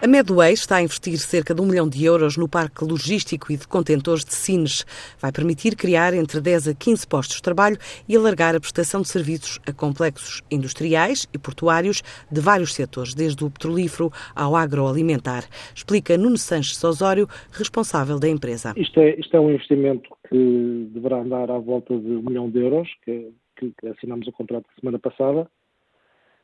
[0.00, 3.56] A Medway está a investir cerca de um milhão de euros no parque logístico e
[3.56, 4.84] de contentores de Sines.
[5.20, 7.76] Vai permitir criar entre 10 a 15 postos de trabalho
[8.08, 13.44] e alargar a prestação de serviços a complexos industriais e portuários de vários setores, desde
[13.44, 15.42] o petrolífero ao agroalimentar.
[15.74, 18.74] Explica Nuno Sanches Osório, responsável da empresa.
[18.76, 22.60] Isto é, isto é um investimento que deverá andar à volta de um milhão de
[22.60, 25.50] euros, que, que assinamos o contrato semana passada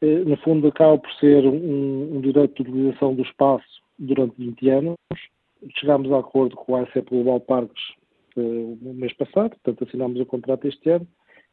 [0.00, 4.96] no fundo acaba por ser um, um, direito de utilização do espaço durante 20 anos.
[5.78, 7.82] Chegámos a acordo com a ASEP Global Parques
[8.36, 11.06] no mês passado, portanto assinámos o contrato este ano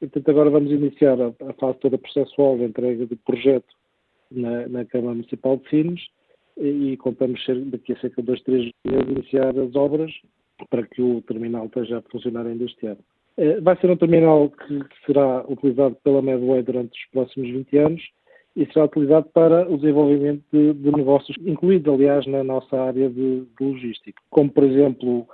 [0.00, 3.72] e portanto agora vamos iniciar a, a fase toda processual de entrega do projeto
[4.30, 6.00] na, na Câmara Municipal de Sines
[6.56, 10.10] e, e contamos ser, daqui a cerca de dois, três meses iniciar as obras
[10.70, 13.00] para que o terminal esteja a funcionar ainda este ano.
[13.38, 18.02] Uh, vai ser um terminal que será utilizado pela Medway durante os próximos 20 anos
[18.56, 23.40] e será utilizado para o desenvolvimento de, de negócios, incluídos, aliás, na nossa área de,
[23.40, 25.26] de logística, como, por exemplo,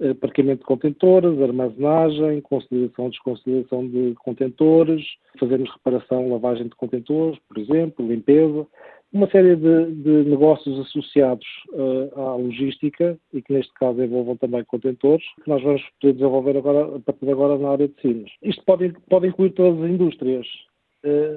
[0.00, 5.04] eh, de contentores, armazenagem, consolidação desconsolidação de contentores,
[5.38, 8.66] fazermos reparação, lavagem de contentores, por exemplo, limpeza,
[9.12, 14.64] uma série de, de negócios associados uh, à logística e que neste caso envolvam também
[14.64, 18.30] contentores, que nós vamos poder desenvolver agora, a partir de agora na área de Sines.
[18.42, 20.46] Isto pode, pode incluir todas as indústrias,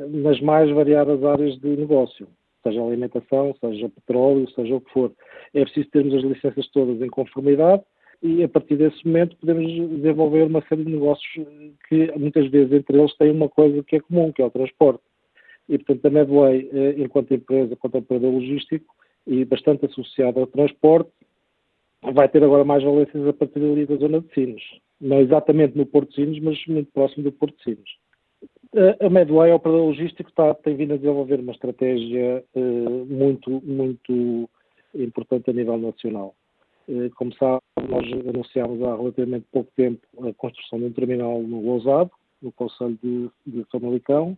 [0.10, 2.28] nas mais variadas áreas de negócio,
[2.64, 5.12] seja alimentação, seja petróleo, seja o que for.
[5.54, 7.84] É preciso termos as licenças todas em conformidade
[8.22, 11.46] e a partir desse momento podemos desenvolver uma série de negócios
[11.88, 15.02] que muitas vezes entre eles têm uma coisa que é comum, que é o transporte.
[15.70, 18.94] E portanto a Medway, eh, enquanto empresa, enquanto operador logístico
[19.26, 21.12] e bastante associado ao transporte,
[22.02, 24.64] vai ter agora mais valências a partir ali da zona de Sines.
[25.00, 27.90] Não exatamente no Porto de Sines, mas muito próximo do Porto de Sines.
[29.02, 34.48] A Medway, a operador logístico, está, tem vindo a desenvolver uma estratégia uh, muito, muito
[34.94, 36.36] importante a nível nacional.
[36.88, 41.62] Uh, como sabe, nós anunciámos há relativamente pouco tempo a construção de um terminal no
[41.62, 42.12] Lousado,
[42.44, 44.38] no Conselho de, de Famalicão.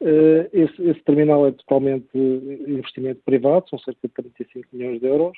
[0.00, 5.36] Uh, esse, esse, terminal é totalmente investimento privado, são cerca de 35 milhões de euros,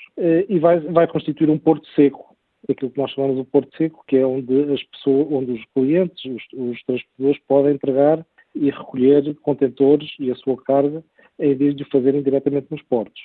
[0.48, 2.31] e vai, vai constituir um porto seco
[2.68, 6.24] aquilo que nós chamamos de Porto Seco, que é onde as pessoas, onde os clientes,
[6.24, 11.02] os, os transportadores podem entregar e recolher contentores e a sua carga
[11.38, 13.20] em vez de o fazerem diretamente nos portos.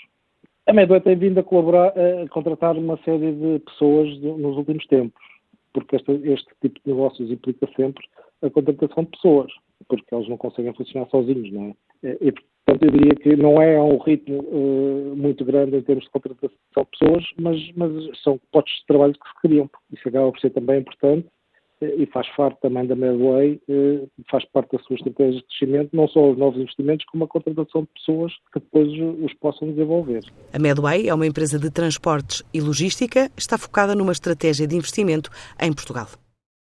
[0.66, 4.86] A Medway tem vindo a colaborar, a contratar uma série de pessoas de, nos últimos
[4.88, 5.22] tempos,
[5.74, 8.04] porque este, este, tipo de negócios implica sempre
[8.42, 9.52] a contratação de pessoas,
[9.88, 12.18] porque eles não conseguem funcionar sozinhos, não é?
[12.22, 12.34] E,
[12.68, 16.50] Portanto, eu diria que não é um ritmo uh, muito grande em termos de contratação
[16.76, 19.70] de pessoas, mas, mas são postos de trabalho que se criam.
[19.94, 21.26] Isso acaba por ser também importante
[21.82, 25.96] uh, e faz parte também da Medway, uh, faz parte da sua estratégia de crescimento,
[25.96, 28.90] não só os novos investimentos, como a contratação de pessoas que depois
[29.24, 30.26] os possam desenvolver.
[30.52, 35.30] A Medway é uma empresa de transportes e logística, está focada numa estratégia de investimento
[35.58, 36.08] em Portugal.